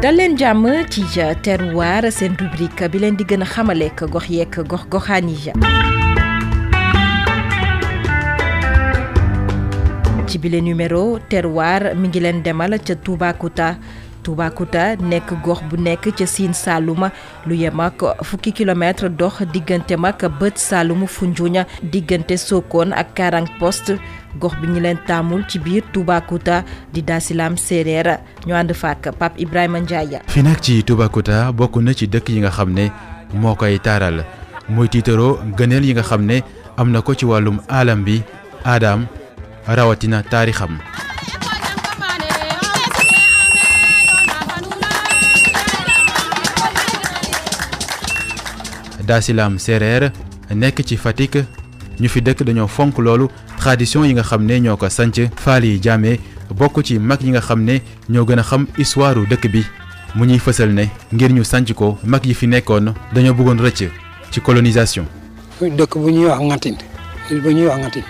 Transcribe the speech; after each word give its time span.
dal 0.00 0.14
leen 0.14 0.36
jàmm 0.38 0.86
ci 0.90 1.02
terroir 1.42 2.04
seen 2.12 2.36
rubrique 2.38 2.88
bi 2.90 2.98
leen 3.00 3.16
di 3.16 3.24
gën 3.24 3.42
a 3.42 3.44
xamaleek 3.54 4.04
gox 4.14 4.28
yeek 4.30 4.58
gox 4.70 4.84
goxaan 4.92 5.26
yi 5.28 5.52
ci 10.28 10.38
bile 10.38 10.60
numéro 10.60 11.18
terroir 11.28 11.96
mi 11.96 12.08
ngi 12.08 12.20
leen 12.20 12.42
demal 12.44 12.78
ca 12.86 12.94
tuubaakuta 12.94 13.74
kouta 14.36 14.96
nek 15.00 15.30
gox 15.44 15.60
bu 15.70 15.76
nek 15.76 16.08
ci 16.16 16.26
Sine 16.26 16.52
saluma 16.54 17.10
lu 17.46 17.54
yem 17.56 17.80
ak 17.80 18.02
fukki 18.24 18.52
kilomètre 18.52 19.08
dox 19.08 19.42
diggante 19.52 19.96
mak 19.96 20.24
beut 20.38 20.56
Saloum 20.58 21.06
Foundiougne 21.06 21.64
diggante 21.82 22.36
Sokone 22.36 22.92
ak 22.92 23.14
Karang 23.14 23.46
Poste 23.58 23.98
gox 24.40 24.54
bi 24.60 24.66
ñi 24.68 24.80
leen 24.80 24.98
tamul 25.06 25.44
ci 25.48 25.58
biir 25.58 25.82
kouta 26.28 26.64
di 26.92 27.02
dasilam 27.02 27.56
serere 27.56 28.20
ñu 28.46 28.54
and 28.54 28.70
fàkk 28.72 29.18
pap 29.18 29.34
ibrahim 29.38 29.76
Ndiaye. 29.78 30.20
fi 30.26 30.42
nak 30.42 30.60
ci 30.62 30.82
kouta 30.84 31.52
bokku 31.52 31.80
na 31.80 31.94
ci 31.94 32.06
dëkk 32.06 32.28
yi 32.30 32.38
nga 32.40 32.50
xam 32.50 32.74
mo 33.34 33.54
koy 33.54 33.78
taral 33.78 34.24
moy 34.68 34.88
tiitaroo 34.88 35.38
gëneel 35.56 35.84
yi 35.84 35.92
nga 35.94 36.02
xam 36.02 36.28
amna 36.76 37.02
ko 37.02 37.14
ci 37.14 37.24
walum 37.26 37.60
alam 37.68 38.04
bi 38.04 38.22
adam 38.64 39.06
rawatina 39.66 40.22
tarixam 40.22 40.78
d'Asilam 49.08 49.56
séeréer 49.58 50.12
nek 50.54 50.82
ci 50.84 50.96
Fatick 51.00 51.38
ñu 51.98 52.08
fi 52.08 52.20
dëkk 52.22 52.42
dañoo 52.46 52.68
fonk 52.68 52.98
loolu 52.98 53.26
tradition 53.56 54.04
yi 54.04 54.12
nga 54.14 54.22
xam 54.22 54.44
ne 54.46 54.58
ñoo 54.60 54.76
ko 54.76 54.88
sanc 54.88 55.16
faal 55.36 55.64
yi 55.64 55.80
jaame 55.82 56.18
bokk 56.54 56.82
ci 56.84 56.98
mag 56.98 57.20
yi 57.22 57.30
nga 57.30 57.40
xam 57.40 57.64
ne 57.64 57.80
ñoo 58.10 58.24
gën 58.26 58.38
a 58.38 58.42
xam 58.42 58.66
histoire 58.78 59.16
dëkk 59.30 59.50
bi 59.50 59.62
mu 60.14 60.24
ñuy 60.26 60.38
fësal 60.38 60.74
ne 60.74 60.84
ngir 61.12 61.32
ñu 61.32 61.42
sanc 61.42 61.72
ko 61.74 61.96
mag 62.04 62.24
yi 62.26 62.34
fi 62.34 62.46
nekkoon 62.46 62.92
dañoo 63.14 63.34
bëggoon 63.34 63.60
rëcc 63.64 63.90
ci 64.30 64.40
colonisation 64.40 65.06
dëkk 65.60 65.98
bu 65.98 66.10
ñuy 66.12 66.26
wax 66.26 66.42
Ngatin 66.44 66.76
bu 67.42 67.50
ñuy 67.50 67.66
wax 67.66 67.78
Ngatin 67.78 68.04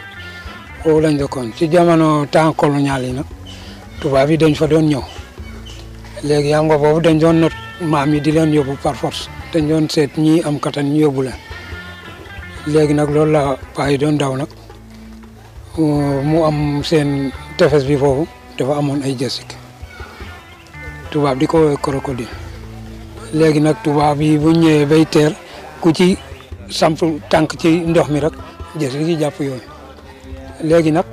foofu 0.82 1.00
lañ 1.00 1.14
dëkkoon 1.16 1.48
ci 1.56 1.70
jamono 1.70 2.26
temps 2.26 2.52
colonial 2.56 3.04
yi 3.04 3.12
nag 3.12 3.24
tubaab 4.00 4.30
yi 4.30 4.36
dañ 4.38 4.54
fa 4.54 4.66
doon 4.66 4.88
ñëw 4.90 5.02
léegi 6.24 6.50
xam 6.52 6.66
nga 6.66 6.76
boobu 6.76 7.00
dañ 7.00 7.18
doon 7.20 7.40
not 7.40 7.52
maam 7.80 8.12
yi 8.14 8.20
di 8.20 8.30
leen 8.32 8.52
yóbbu 8.52 8.74
par 8.82 8.94
force 8.96 9.28
te 9.52 9.58
ñu 9.60 9.68
doon 9.68 9.88
seet 9.88 10.10
ñii 10.16 10.40
am 10.46 10.58
kattan 10.60 10.86
ñu 10.92 11.00
yóbbu 11.02 11.22
la 11.22 11.32
léegi 12.66 12.94
nag 12.94 13.08
loolu 13.10 13.32
la 13.32 13.56
paa 13.74 13.88
yi 13.90 13.98
doon 13.98 14.18
daw 14.18 14.36
nag 14.36 14.48
euh, 15.78 16.22
mu 16.24 16.42
am 16.44 16.82
seen 16.82 17.30
tefes 17.56 17.84
bi 17.88 17.96
foofu 17.96 18.26
dafa 18.58 18.72
amoon 18.76 19.02
ay 19.02 19.14
jësik 19.14 19.54
tubaab 21.10 21.38
di 21.38 21.46
ko 21.46 21.58
woowee 21.58 21.76
crocodile 21.76 22.28
léegi 23.34 23.60
nag 23.60 23.76
tubaab 23.84 24.20
yi 24.20 24.38
bu 24.38 24.50
ñëwee 24.50 24.86
bay 24.86 25.04
teer 25.06 25.32
ku 25.80 25.92
ci 25.92 26.16
samp 26.68 26.98
tànk 27.30 27.56
ci 27.58 27.68
ndox 27.80 28.08
mi 28.10 28.20
rek 28.20 28.32
jësik 28.78 29.06
ci 29.06 29.16
jàpp 29.20 29.38
yooyu 29.38 29.62
léegi 30.62 30.90
nag 30.92 31.06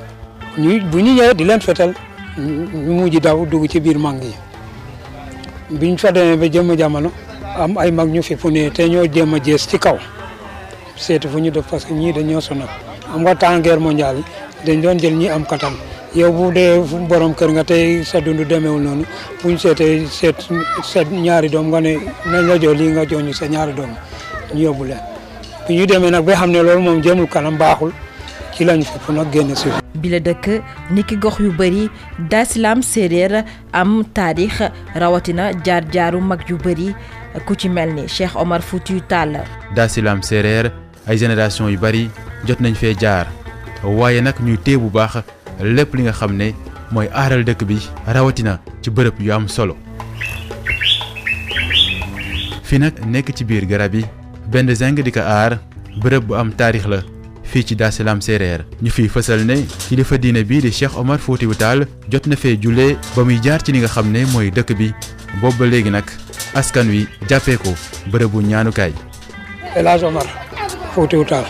ñu 0.57 0.79
bu 0.91 0.97
ñu 0.97 1.13
ñëwee 1.13 1.33
di 1.33 1.43
leen 1.45 1.61
fetal 1.61 1.93
ñu 2.37 2.91
mujj 2.93 3.17
daw 3.21 3.45
dugg 3.45 3.67
ci 3.69 3.79
biir 3.79 3.99
màng 3.99 4.21
yi 4.23 4.33
biñ 5.69 5.97
fa 5.97 6.11
demee 6.13 6.37
ba 6.37 6.47
jëmm 6.47 6.77
jamono 6.77 7.11
am 7.57 7.77
ay 7.77 7.91
mag 7.91 8.09
ñu 8.09 8.21
fi 8.21 8.35
fu 8.35 8.49
ne 8.49 8.69
te 8.69 8.87
ñoo 8.89 9.05
jéem 9.13 9.33
a 9.33 9.37
jees 9.43 9.67
ci 9.67 9.77
kaw 9.79 9.97
seet 10.95 11.27
fu 11.27 11.39
ñu 11.41 11.49
def 11.51 11.65
parce 11.69 11.85
que 11.85 11.93
ñii 11.93 12.13
dañoo 12.13 12.39
sonal 12.41 12.69
am 13.13 13.21
nga 13.21 13.35
temps 13.35 13.59
guerre 13.61 13.79
mondiale 13.79 14.19
yi 14.19 14.65
dañ 14.71 14.81
doon 14.81 14.99
jël 14.99 15.15
ñi 15.15 15.27
am 15.29 15.43
kattan 15.45 15.73
yow 16.13 16.31
bu 16.31 16.51
dee 16.53 16.77
borom 17.09 17.33
kër 17.33 17.49
nga 17.49 17.63
tey 17.63 18.03
sa 18.03 18.21
dund 18.21 18.41
demeewul 18.47 18.81
noonu 18.81 19.03
buñ 19.43 19.57
seetee 19.57 20.05
seet 20.07 20.35
seet 20.83 21.07
ñaari 21.11 21.49
doom 21.49 21.67
nga 21.69 21.81
ne 21.81 21.95
nañ 22.27 22.45
la 22.47 22.55
lii 22.55 22.91
nga 22.91 23.03
jox 23.09 23.23
ñu 23.23 23.33
sa 23.33 23.47
ñaari 23.47 23.73
doom 23.73 23.89
ñu 24.53 24.63
yóbbu 24.65 24.83
leen 24.83 24.99
ñu 25.69 25.85
demee 25.87 26.11
nag 26.11 26.25
ba 26.25 26.33
xam 26.35 26.51
ne 26.51 26.61
loolu 26.61 26.81
moom 26.81 27.01
jëmul 27.01 27.27
kanam 27.27 27.57
baaxul 27.57 27.91
ci 28.55 28.63
lañ 28.63 28.79
ko 29.05 29.11
nag 29.11 29.27
génne 29.35 29.51
si 29.59 29.67
bi 30.01 30.07
la 30.09 30.19
dëkk 30.23 30.45
niki 30.95 31.15
gox 31.19 31.39
yu 31.39 31.51
bari 31.59 31.89
daasilaam 32.31 32.79
séeréer 32.81 33.43
am 33.75 34.03
taarix 34.15 34.57
rawatina 34.95 35.51
jaar 35.67 35.83
jaaru 35.93 36.19
mag 36.23 36.39
yu 36.47 36.55
bari 36.63 36.95
ku 37.45 37.53
ci 37.55 37.67
mel 37.69 37.89
cheikh 38.07 38.31
omar 38.39 38.61
fouti 38.63 39.01
tall 39.11 39.35
daasilaam 39.75 40.21
séeréer 40.23 40.71
ay 41.07 41.17
génération 41.17 41.67
yu 41.67 41.75
bari 41.77 42.07
jot 42.47 42.59
nañ 42.63 42.75
fee 42.75 42.95
jaar 43.01 43.25
waaye 43.83 44.21
nag 44.21 44.35
ñuy 44.39 44.57
tée 44.57 44.77
bu 44.77 44.87
baax 44.89 45.17
lépp 45.59 45.93
li 45.95 46.03
nga 46.03 46.13
xam 46.15 46.31
ne 46.37 46.47
mooy 46.91 47.09
dëkk 47.47 47.63
bi 47.67 47.75
rawatina 48.07 48.59
ci 48.81 48.89
bërëb 48.89 49.15
yu 49.19 49.31
am 49.33 49.47
solo 49.49 49.75
fi 52.63 52.79
nag 52.79 52.93
nekk 53.05 53.35
ci 53.35 53.43
biir 53.43 53.65
garab 53.67 53.95
yi 53.95 54.05
benn 54.51 54.71
zeng 54.75 54.95
di 55.05 55.11
ko 55.11 55.19
aar 55.39 55.51
bërëb 56.01 56.23
bu 56.27 56.33
am 56.39 56.51
taarix 56.59 56.87
la 56.93 56.99
fii 57.55 57.63
ci 57.67 57.75
daasalaam 57.79 58.19
séeréer 58.25 58.65
ñu 58.83 58.91
fiy 58.91 59.05
fësal 59.07 59.39
ne 59.47 59.55
kilifa 59.87 60.17
diine 60.23 60.41
bii 60.47 60.59
di 60.63 60.69
Cheikh 60.77 60.95
Omar 60.99 61.19
Foutiou 61.25 61.53
Tall 61.55 61.85
jot 62.11 62.25
na 62.27 62.35
fee 62.35 62.57
julee 62.63 62.97
ba 63.15 63.23
muy 63.23 63.37
jaar 63.41 63.63
ci 63.63 63.71
li 63.71 63.79
nga 63.79 63.87
xam 63.93 64.09
ne 64.11 64.25
mooy 64.33 64.49
dëkk 64.55 64.73
bi 64.79 64.89
boobu 65.41 65.53
ba 65.63 65.69
léegi 65.71 65.87
nag 65.91 66.03
askan 66.59 66.89
wi 66.91 67.05
jàppee 67.29 67.55
ko 67.57 67.71
bërëbu 68.11 68.41
ñaanukaay. 68.51 68.91
El 69.75 69.87
Hadj 69.87 70.03
Omar 70.03 70.27
Foutiou 70.93 71.23
Tall 71.23 71.47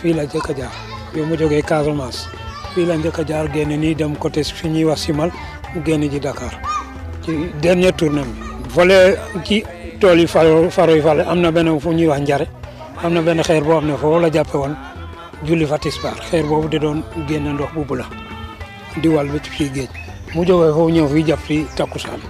fii 0.00 0.14
la 0.16 0.24
njëkk 0.24 0.48
jaar 0.56 0.72
bi 1.12 1.20
mu 1.28 1.36
jógee 1.36 1.60
Casamance 1.62 2.24
fii 2.74 2.86
la 2.88 2.96
njëkk 2.96 3.20
jaar 3.28 3.52
génn 3.52 3.76
nii 3.80 3.94
dem 3.94 4.14
coté 4.16 4.42
fi 4.48 4.70
ñuy 4.72 4.84
wax 4.88 5.04
Simal 5.04 5.28
mu 5.74 5.82
génn 5.84 6.08
ji 6.10 6.20
Dakar 6.24 6.56
ci 7.26 7.50
dernier 7.60 7.92
tournée 7.92 8.22
bi 8.24 8.72
volet 8.74 9.18
ci 9.44 9.60
tool 10.00 10.20
yi 10.20 10.26
faro 10.26 10.70
faro 10.70 10.96
yi 10.96 11.02
fale 11.04 11.20
am 11.28 11.40
na 11.44 11.50
benn 11.52 11.76
fu 11.80 11.92
ñuy 11.92 12.08
wax 12.08 12.20
njare 12.24 12.46
am 13.04 13.12
na 13.12 13.20
benn 13.20 13.42
xeer 13.44 13.60
boo 13.62 13.76
xam 13.76 13.88
ne 13.92 13.96
foofu 14.00 14.18
la 14.20 14.30
jàppe 14.32 14.56
woon 14.56 14.74
julli 15.46 15.66
fa 15.66 15.78
xeer 15.78 16.44
boobu 16.46 16.68
de 16.68 16.78
doon 16.78 17.02
génn 17.26 17.54
ndox 17.54 17.72
bu 17.74 17.84
bula 17.84 18.04
di 19.02 19.08
wal 19.08 19.26
bi 19.28 19.38
ci 19.42 19.50
géej 19.74 19.88
mu 20.36 20.44
jógee 20.46 20.70
foofu 20.72 20.90
ñëw 20.92 21.06
fii 21.08 21.26
jàpp 21.26 21.42
fi 21.46 21.64
takkusaan 21.76 22.20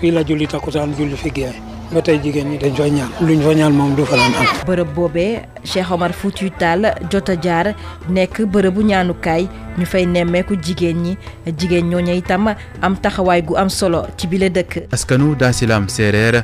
fii 0.00 0.10
la 0.10 0.22
julli 0.24 0.46
takkusaan 0.46 0.94
julli 0.98 1.16
fi 1.16 1.30
géej 1.30 1.54
ba 1.92 2.02
tey 2.02 2.18
jigéen 2.22 2.48
ñi 2.50 2.58
dañ 2.58 2.74
fa 2.74 2.88
ñaan 2.90 3.10
luñ 3.20 3.40
fa 3.40 3.70
moom 3.70 3.94
du 3.94 4.04
fa 4.04 4.16
daan 4.16 4.34
am. 4.34 4.44
bërëb 4.66 4.92
boobee 4.94 5.38
Cheikh 5.62 5.90
Omar 5.92 6.12
Foutiyou 6.12 6.50
Tall 6.58 6.92
jot 7.12 7.28
a 7.28 7.36
jaar 7.40 7.74
nekk 8.08 8.40
bërëbu 8.42 8.82
ñaanukaay 8.82 9.48
ñu 9.78 9.86
fay 9.86 10.04
nemmeeku 10.06 10.56
jigéen 10.60 11.02
ñi 11.02 11.16
jigéen 11.58 11.88
ñooñu 11.90 12.12
itam 12.14 12.52
am 12.82 12.96
taxawaay 12.96 13.42
gu 13.42 13.56
am 13.56 13.68
solo 13.68 14.06
ci 14.16 14.26
bile 14.26 14.50
dëkk. 14.50 14.88
askanu 14.92 15.36
daasilam 15.36 15.88
séeréer 15.88 16.42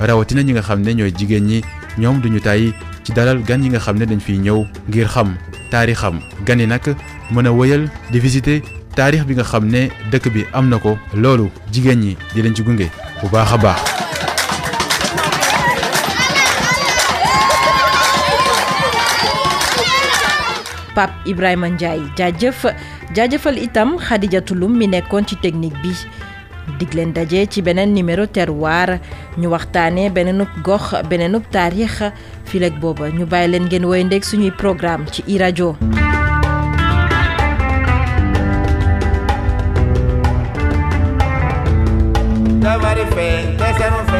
rawatina 0.00 0.42
ñi 0.42 0.52
nga 0.52 0.62
xam 0.62 0.80
ne 0.80 0.94
ñooy 0.94 1.12
jigéen 1.14 1.44
ñi 1.44 1.60
ñoom 1.98 2.20
duñu 2.20 2.40
tàyyi 2.40 2.72
ci 3.06 3.14
dalal 3.14 3.38
gan 3.46 3.62
yi 3.62 3.68
nga 3.70 3.78
xamne 3.78 4.02
dañ 4.10 4.18
fi 4.20 4.34
ñew 4.42 4.66
ngir 4.90 5.06
xam 5.08 5.36
taarixam 5.70 6.18
gan 6.46 6.58
yi 6.58 6.66
nak 6.66 6.86
mëna 7.30 7.50
wëyel 7.54 7.86
di 8.10 8.18
visiter 8.18 8.58
taarix 8.98 9.22
bi 9.26 9.34
nga 9.38 9.44
xamne 9.46 9.80
dëkk 10.10 10.26
bi 10.34 10.42
am 10.52 10.66
na 10.68 10.76
ko 10.82 10.98
loolu 11.14 11.46
jigéen 11.72 12.00
ñi 12.02 12.16
di 12.34 12.42
leen 12.42 12.56
ci 12.58 12.62
gungé 12.66 12.90
bu 13.22 13.28
baaxa 13.30 13.56
baax 13.56 13.80
pap 20.98 21.10
Ibrahima 21.30 21.68
ndjay 21.70 22.00
jajeuf 22.18 22.66
jajeufal 23.14 23.56
itam 23.62 23.98
Khadija 24.02 24.40
Tulum 24.42 24.72
mi 24.76 24.88
nekkon 24.90 25.22
ci 25.30 25.36
technique 25.38 25.78
bi 25.82 25.92
dig 26.78 26.92
leen 26.92 27.12
daje 27.12 27.42
ci 27.52 27.60
beneen 27.66 27.92
numéro 27.96 28.24
terroir 28.36 28.90
ñu 29.40 29.48
waxtaane 29.54 30.04
beneenub 30.16 30.48
gox 30.66 30.84
beneenub 31.10 31.44
taarix 31.54 31.94
fileg 32.48 32.74
booba 32.80 33.04
ñu 33.16 33.24
bàyyi 33.32 33.50
leen 33.50 33.64
ngeen 33.68 33.84
woy 33.90 34.02
ndeeg 34.04 34.24
suñuy 34.28 34.50
programme 34.60 35.06
ci 35.14 35.20
i 35.32 35.38
radio 35.42 35.68
Dawari 42.62 43.04
fe, 43.14 43.26
desenu 43.60 44.00
fe. 44.10 44.15